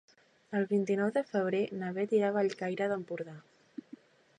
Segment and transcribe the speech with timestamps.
[0.59, 3.41] El vint-i-nou de febrer na Beth irà a Bellcaire d'Empordà.